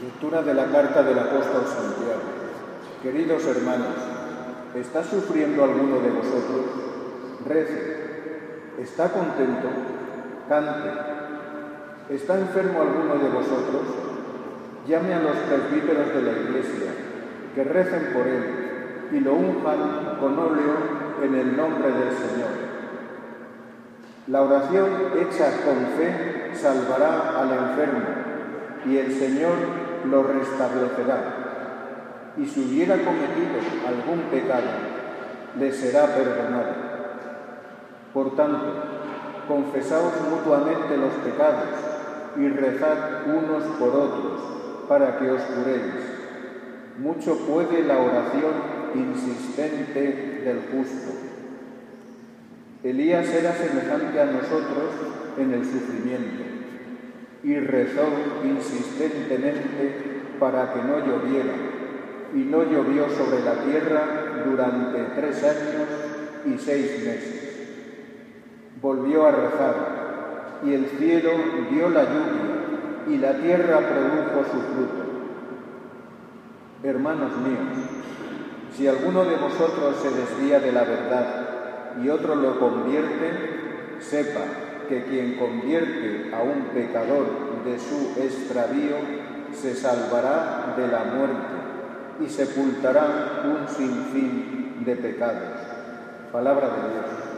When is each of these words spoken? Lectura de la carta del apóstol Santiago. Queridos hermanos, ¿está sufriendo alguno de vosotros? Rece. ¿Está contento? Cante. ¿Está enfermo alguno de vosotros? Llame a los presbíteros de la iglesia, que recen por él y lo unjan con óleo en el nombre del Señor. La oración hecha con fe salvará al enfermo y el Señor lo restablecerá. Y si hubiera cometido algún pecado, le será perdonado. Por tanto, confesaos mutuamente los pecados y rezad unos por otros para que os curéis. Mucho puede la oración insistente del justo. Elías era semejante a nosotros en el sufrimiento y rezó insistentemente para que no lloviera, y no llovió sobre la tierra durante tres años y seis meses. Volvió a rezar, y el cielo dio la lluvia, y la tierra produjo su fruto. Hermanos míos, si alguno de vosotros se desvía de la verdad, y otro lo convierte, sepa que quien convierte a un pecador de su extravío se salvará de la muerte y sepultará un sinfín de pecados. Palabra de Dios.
Lectura 0.00 0.40
de 0.40 0.54
la 0.54 0.64
carta 0.64 1.02
del 1.02 1.18
apóstol 1.18 1.62
Santiago. 1.66 2.22
Queridos 3.02 3.44
hermanos, 3.44 3.88
¿está 4.74 5.04
sufriendo 5.04 5.62
alguno 5.62 6.00
de 6.00 6.08
vosotros? 6.08 6.64
Rece. 7.46 8.00
¿Está 8.78 9.10
contento? 9.10 9.68
Cante. 10.48 10.88
¿Está 12.08 12.38
enfermo 12.38 12.80
alguno 12.80 13.22
de 13.22 13.28
vosotros? 13.28 13.82
Llame 14.88 15.12
a 15.12 15.20
los 15.20 15.36
presbíteros 15.36 16.14
de 16.14 16.22
la 16.22 16.32
iglesia, 16.32 16.92
que 17.54 17.64
recen 17.64 18.14
por 18.14 18.26
él 18.26 19.08
y 19.12 19.20
lo 19.20 19.34
unjan 19.34 20.16
con 20.18 20.38
óleo 20.38 20.76
en 21.22 21.34
el 21.34 21.56
nombre 21.58 21.88
del 21.88 22.12
Señor. 22.12 22.70
La 24.28 24.40
oración 24.40 24.88
hecha 25.20 25.62
con 25.62 25.76
fe 25.98 26.52
salvará 26.54 27.38
al 27.38 27.52
enfermo 27.52 28.30
y 28.86 28.96
el 28.96 29.12
Señor 29.12 29.89
lo 30.04 30.22
restablecerá. 30.22 32.32
Y 32.36 32.46
si 32.46 32.60
hubiera 32.60 32.96
cometido 32.96 33.58
algún 33.86 34.20
pecado, 34.30 34.68
le 35.58 35.72
será 35.72 36.06
perdonado. 36.06 36.90
Por 38.14 38.36
tanto, 38.36 38.84
confesaos 39.48 40.12
mutuamente 40.30 40.96
los 40.96 41.12
pecados 41.24 41.68
y 42.36 42.48
rezad 42.48 43.26
unos 43.26 43.64
por 43.78 43.88
otros 43.88 44.40
para 44.88 45.18
que 45.18 45.30
os 45.30 45.42
curéis. 45.42 45.94
Mucho 46.98 47.36
puede 47.46 47.84
la 47.84 47.98
oración 47.98 48.52
insistente 48.94 50.42
del 50.44 50.60
justo. 50.72 51.12
Elías 52.82 53.28
era 53.28 53.52
semejante 53.52 54.20
a 54.20 54.26
nosotros 54.26 54.90
en 55.38 55.52
el 55.52 55.64
sufrimiento 55.64 56.50
y 57.42 57.58
rezó 57.58 58.06
insistentemente 58.44 60.20
para 60.38 60.72
que 60.72 60.82
no 60.82 60.98
lloviera, 60.98 61.54
y 62.34 62.38
no 62.38 62.62
llovió 62.62 63.08
sobre 63.10 63.42
la 63.42 63.54
tierra 63.64 64.02
durante 64.44 65.20
tres 65.20 65.42
años 65.42 65.88
y 66.46 66.58
seis 66.58 67.04
meses. 67.04 67.50
Volvió 68.80 69.26
a 69.26 69.30
rezar, 69.30 69.74
y 70.64 70.74
el 70.74 70.86
cielo 70.86 71.30
dio 71.70 71.90
la 71.90 72.04
lluvia, 72.04 72.50
y 73.08 73.16
la 73.18 73.32
tierra 73.38 73.78
produjo 73.78 74.44
su 74.50 74.60
fruto. 74.74 75.10
Hermanos 76.82 77.32
míos, 77.38 77.88
si 78.76 78.86
alguno 78.86 79.24
de 79.24 79.36
vosotros 79.36 79.96
se 80.00 80.10
desvía 80.10 80.60
de 80.60 80.72
la 80.72 80.84
verdad, 80.84 81.48
y 82.02 82.08
otro 82.08 82.34
lo 82.34 82.58
convierte, 82.58 83.98
sepa 83.98 84.40
que 84.90 85.04
quien 85.04 85.36
convierte 85.36 86.34
a 86.34 86.42
un 86.42 86.64
pecador 86.74 87.62
de 87.64 87.78
su 87.78 88.20
extravío 88.20 88.96
se 89.54 89.76
salvará 89.76 90.74
de 90.76 90.88
la 90.88 91.04
muerte 91.04 91.60
y 92.20 92.28
sepultará 92.28 93.42
un 93.44 93.68
sinfín 93.68 94.82
de 94.84 94.96
pecados. 94.96 95.60
Palabra 96.32 96.70
de 96.70 96.92
Dios. 96.92 97.29